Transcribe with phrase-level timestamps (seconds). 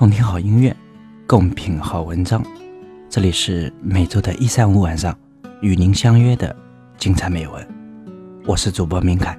[0.00, 0.74] 共听好音乐，
[1.26, 2.42] 共品好文章。
[3.10, 5.14] 这里是每周的一三五晚上
[5.60, 6.56] 与您相约的
[6.96, 7.68] 精彩美文。
[8.46, 9.38] 我是主播明凯，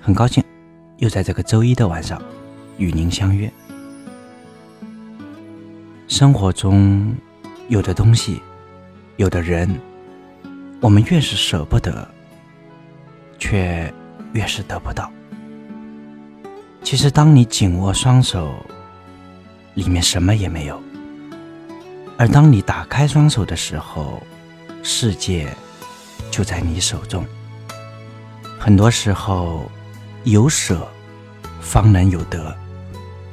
[0.00, 0.42] 很高兴
[0.96, 2.18] 又在这个周一的晚上
[2.78, 3.52] 与您相约。
[6.08, 7.14] 生活中
[7.68, 8.40] 有的东西，
[9.18, 9.68] 有的人，
[10.80, 12.08] 我们越是舍不得，
[13.38, 13.92] 却
[14.32, 15.12] 越是得不到。
[16.82, 18.64] 其实，当你紧握双手，
[19.80, 20.76] 里面什么也没有；
[22.18, 24.22] 而当你打开双手的时候，
[24.82, 25.56] 世界
[26.30, 27.24] 就在你手中。
[28.58, 29.70] 很多时候，
[30.24, 30.86] 有舍
[31.62, 32.54] 方能有得，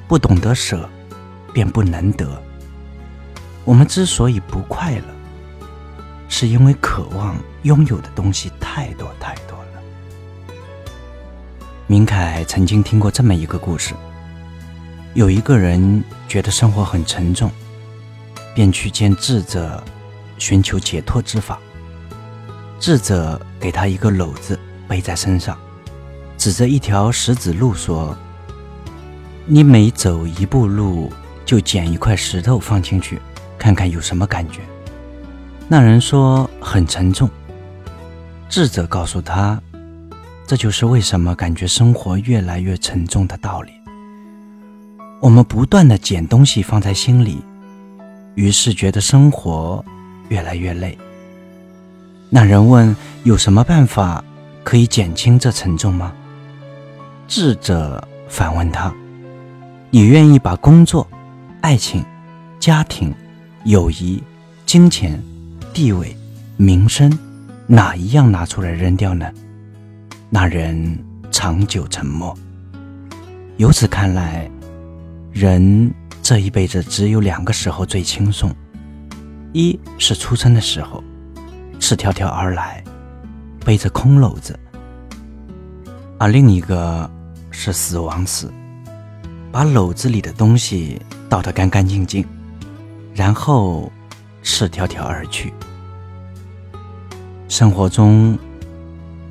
[0.08, 0.90] 不懂得舍，
[1.52, 2.42] 便不能得。
[3.66, 5.04] 我们之所以不快乐，
[6.30, 10.56] 是因为渴望拥有的东西太多太多了。
[11.88, 13.94] 明凯曾经听过这么一个故事：
[15.18, 17.50] 有一个人觉得生活很沉重，
[18.54, 19.84] 便去见智者，
[20.38, 21.58] 寻求解脱之法。
[22.80, 25.58] 智者给他一个篓子背在身上，
[26.38, 28.16] 指着一条石子路说
[29.48, 31.12] ：“你每走一步路，
[31.44, 33.20] 就捡一块石头放进去。”
[33.58, 34.60] 看看有什么感觉？
[35.68, 37.28] 那人说很沉重。
[38.48, 39.60] 智者告诉他，
[40.46, 43.72] 这就是为什么感觉生活越来越沉重的道理。
[45.20, 47.42] 我们不断的捡东西放在心里，
[48.36, 49.84] 于是觉得生活
[50.30, 50.98] 越来越累。
[52.30, 54.24] 那人问：有什么办法
[54.64, 56.14] 可以减轻这沉重吗？
[57.28, 58.94] 智者反问他：
[59.90, 61.08] 你愿意把工作、
[61.62, 62.06] 爱情、
[62.60, 63.14] 家庭？
[63.64, 64.24] 友谊、
[64.66, 65.22] 金钱、
[65.74, 66.16] 地位、
[66.56, 67.12] 名声，
[67.66, 69.30] 哪一样拿出来扔掉呢？
[70.30, 72.34] 那人长久沉默。
[73.58, 74.50] 由此看来，
[75.38, 75.94] 人
[76.24, 78.52] 这一辈子只有两个时候最轻松：
[79.54, 81.04] 一是出生的时候，
[81.80, 82.84] 赤条条而来，
[83.64, 84.56] 背着空篓子；
[86.18, 87.08] 而另一个
[87.52, 88.50] 是死亡时，
[89.52, 91.00] 把篓子里的东西
[91.30, 92.26] 倒得干干净净。
[93.14, 93.92] 然后，
[94.42, 95.54] 赤条条而去。
[97.48, 98.36] 生活中，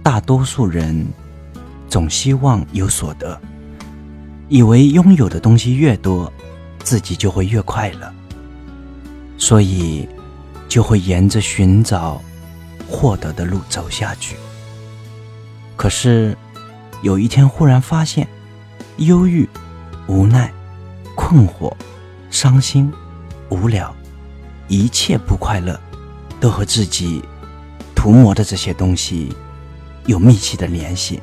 [0.05, 1.05] 大多数人
[1.88, 3.41] 总希望有所得，
[4.49, 6.33] 以为拥有的东西越多，
[6.84, 8.12] 自己就会越快乐，
[9.37, 10.09] 所以
[10.69, 12.23] 就会沿着寻找
[12.89, 14.37] 获得的路走下去。
[15.77, 16.37] 可是，
[17.03, 18.27] 有一天忽然发现，
[18.99, 19.49] 忧郁、
[20.06, 20.53] 无奈、
[21.15, 21.73] 困惑、
[22.31, 22.93] 伤心。
[23.49, 23.95] 无聊，
[24.67, 25.79] 一切不快乐，
[26.41, 27.23] 都和自己
[27.95, 29.33] 涂抹的这些东西
[30.06, 31.23] 有密切的联系。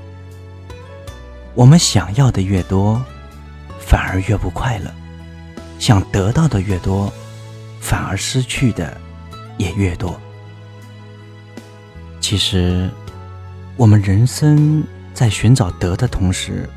[1.53, 3.03] 我们想要的越多，
[3.93, 4.89] 反而越不快乐；
[5.77, 7.13] 想得到的越多，
[7.79, 8.99] 反而失去的
[9.59, 10.19] 也越多。
[12.19, 12.89] 其实，
[13.77, 14.83] 我们人生
[15.13, 16.67] 在寻找得的同时，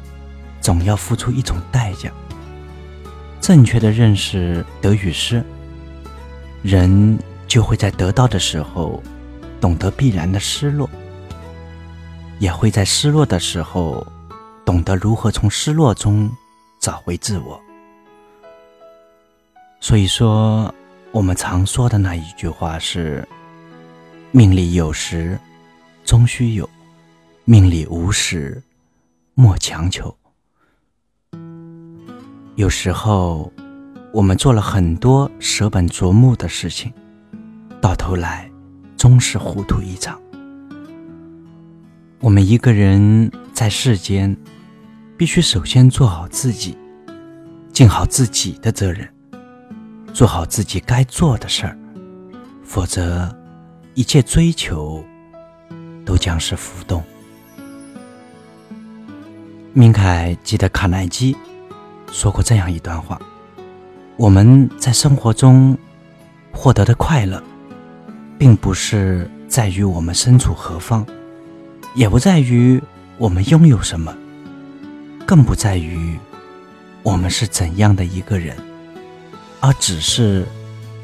[0.61, 2.11] 总要付出一种代价。
[3.41, 5.43] 正确的认识得与失，
[6.63, 7.19] 人
[7.49, 9.03] 就会在得到的时候
[9.59, 10.87] 懂得必然的失落，
[12.39, 14.07] 也会在失落的时候
[14.67, 16.31] 懂得如何从失落中
[16.87, 17.61] 找回自我。
[19.81, 20.73] 所以说，
[21.11, 23.27] 我们常说的那一句话是
[24.31, 25.37] ：“命里有时
[26.05, 26.71] 终须有，
[27.45, 28.63] 命里无时
[29.35, 30.17] 莫强求。”
[32.55, 33.53] 有时候，
[34.13, 36.93] 我们做了很多舍本逐末的事情，
[37.81, 38.49] 到头来
[38.97, 40.21] 终是糊涂一场。
[42.21, 44.37] 我们一个人在世间，
[45.17, 46.77] 必须首先做好自己，
[47.73, 49.09] 尽好自己的责任，
[50.13, 51.79] 做好自己该做的事儿，
[52.63, 53.35] 否则，
[53.95, 55.03] 一切追求
[56.05, 57.03] 都将是浮动。
[59.73, 61.35] 明凯记得卡耐基。
[62.13, 63.19] 说过这样一段话：
[64.17, 65.77] 我们在生活中
[66.53, 67.43] 获得的快乐，
[68.39, 71.05] 并不是在于我们身处何方，
[71.95, 72.81] 也不在于
[73.17, 74.17] 我们拥有什么，
[75.27, 76.17] 更不在于
[77.03, 78.57] 我们是怎样的一个人，
[79.61, 80.47] 而只是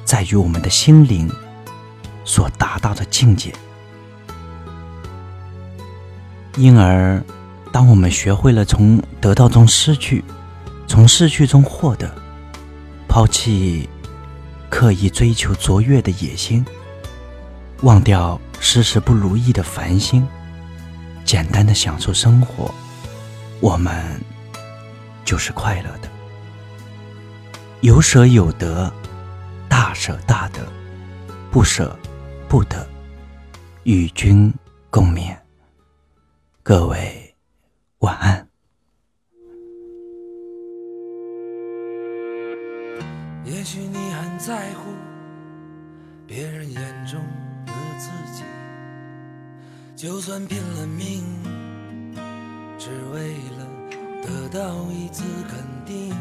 [0.04, 1.28] 在于我们的心灵
[2.24, 3.52] 所达到的境界。
[6.56, 7.20] 因而，
[7.72, 10.22] 当我们学会了从得到中失去，
[10.86, 12.08] 从失去中获得，
[13.08, 13.88] 抛弃
[14.70, 16.64] 刻意追求卓越的野心，
[17.80, 20.24] 忘掉时时不如意的烦心，
[21.24, 22.72] 简单的享受生活，
[23.62, 24.20] 我们
[25.24, 26.10] 就是快乐的。
[27.80, 28.92] 有舍有得，
[29.68, 30.66] 大舍大得，
[31.48, 31.96] 不舍
[32.48, 32.84] 不得，
[33.84, 34.52] 与君
[34.90, 35.36] 共勉。
[36.64, 37.36] 各位
[38.00, 38.48] 晚安。
[43.44, 44.90] 也许你很在乎
[46.26, 47.20] 别人眼中
[47.64, 48.42] 的自己，
[49.94, 51.22] 就算拼了命，
[52.84, 53.66] 只为了
[54.24, 56.12] 得到一次肯定。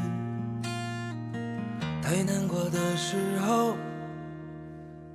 [2.04, 3.76] 太难过的时候，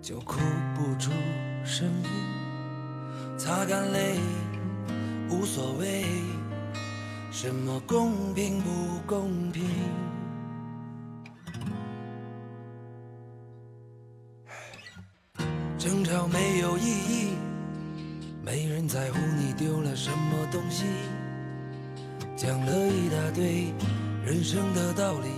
[0.02, 0.40] 就哭
[0.74, 1.12] 不出
[1.64, 4.18] 声音，擦干泪，
[5.30, 6.04] 无所谓，
[7.30, 9.62] 什么公平不公平。
[15.78, 17.36] 争吵没有意义，
[18.44, 20.86] 没人在乎你丢了什么东西。
[22.36, 23.72] 讲了一大堆
[24.22, 25.28] 人生的道理，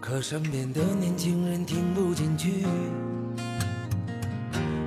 [0.00, 2.66] 可身边的年轻人听不进去。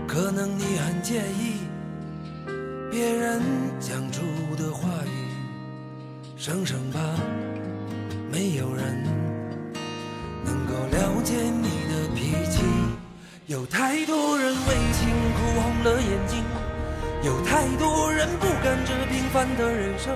[0.06, 1.62] 可能你很介意
[2.92, 3.42] 别人
[3.80, 4.22] 讲出
[4.58, 7.00] 的话语，省省吧
[8.30, 9.02] 没有人
[10.44, 12.62] 能够了解你的脾气。
[13.48, 16.44] 有太多人为情哭红了眼睛，
[17.24, 20.14] 有太多人不甘这平凡的人生。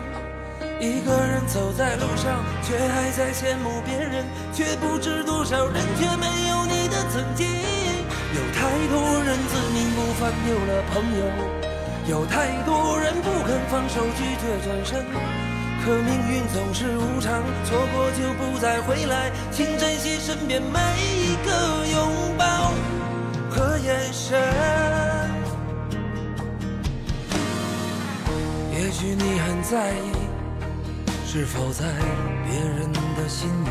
[0.79, 7.47] 一个人走在路上，却还在羡慕别人，却不知多少人却没有你的曾经。
[7.47, 11.25] 有太多人自命不凡，丢了朋友；
[12.07, 15.03] 有太多人不肯放手，拒绝转身。
[15.83, 22.73] 可命运总是无常，错过就不再回来，请珍惜身边每一个拥抱。
[23.49, 24.37] 和眼神，
[28.71, 30.26] 也许你很在意，
[31.29, 31.83] 是否在
[32.45, 33.69] 别人的心里，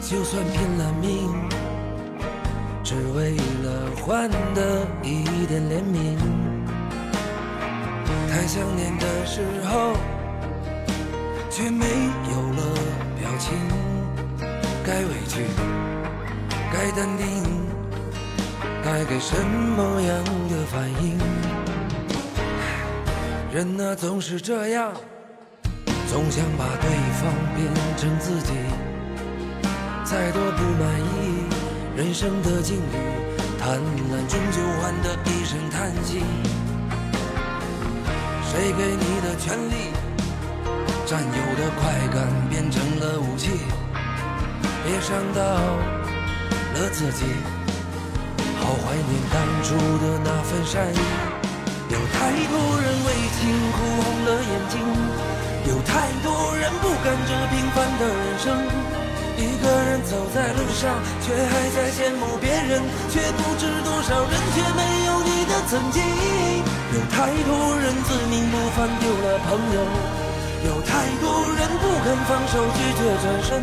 [0.00, 1.28] 就算拼了命，
[2.82, 6.16] 只为了换得一点怜悯。
[8.30, 9.92] 太想念的时候，
[11.50, 12.62] 却没有了
[13.20, 13.58] 表情，
[14.86, 15.44] 该委屈，
[16.72, 17.44] 该淡定。
[18.82, 21.18] 该给什么样的反应？
[23.52, 24.94] 人啊，总是这样，
[26.08, 26.88] 总想把对
[27.20, 27.68] 方变
[27.98, 28.54] 成自己。
[30.04, 31.44] 再多不满意
[31.94, 32.96] 人生的境遇，
[33.60, 36.24] 贪婪终究换得一声叹息。
[38.50, 39.92] 谁给你的权利？
[41.04, 43.50] 占有的快感变成了武器，
[44.84, 47.26] 别伤到了自己。
[48.60, 50.98] 好怀念当初的那份善意，
[51.90, 53.40] 有太多人为情
[53.72, 54.74] 哭红了眼睛，
[55.68, 58.46] 有太多人不甘这平凡的人生。
[59.38, 62.82] 一个人走在路上，却还在羡慕别人，
[63.12, 66.02] 却不知多少人却没有你的曾经。
[66.94, 69.78] 有太多人自命不凡，丢了朋友；
[70.66, 73.62] 有太多人不肯放手，拒绝转身。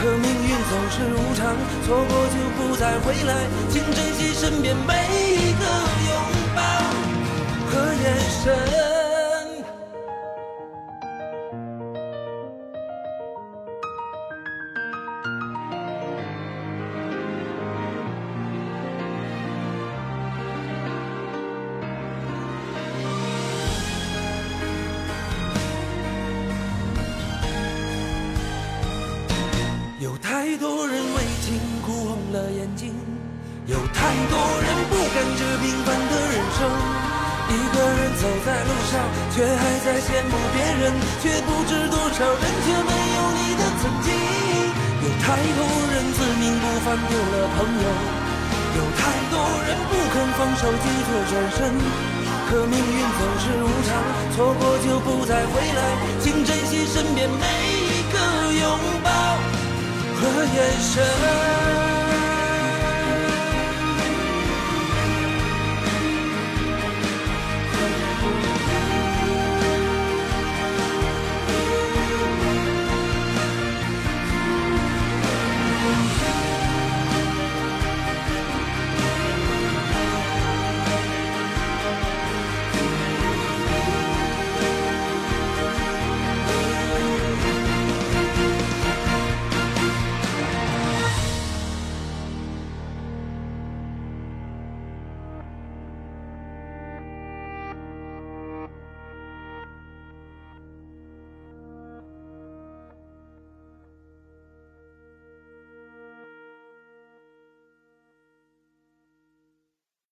[0.00, 1.54] 可命运总是无常，
[1.84, 5.62] 错过就不再回来，请珍惜身边每一个
[6.08, 6.10] 拥
[6.56, 6.62] 抱
[7.70, 9.07] 和眼神。
[30.58, 31.54] 多人为情
[31.86, 32.90] 哭红了眼睛，
[33.66, 36.66] 有太多人不甘这平凡的人生。
[37.48, 38.98] 一个人走在路上，
[39.30, 44.10] 却还在羡慕别人，却不知多少人却没有你的曾经。
[44.98, 45.62] 有太多
[45.94, 47.86] 人自命不凡，丢了朋友；
[48.74, 51.58] 有太多人不肯放手，拒绝转身。
[52.50, 53.94] 可命运总是无常，
[54.34, 55.80] 错过就不再回来，
[56.20, 58.18] 请珍惜身边每一个
[58.60, 59.57] 拥抱。
[60.20, 62.07] 和眼神。